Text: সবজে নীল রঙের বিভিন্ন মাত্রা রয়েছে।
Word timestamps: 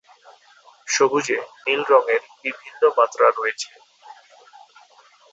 সবজে 0.87 1.37
নীল 1.63 1.81
রঙের 1.91 2.21
বিভিন্ন 2.43 2.81
মাত্রা 2.97 3.27
রয়েছে। 3.29 3.69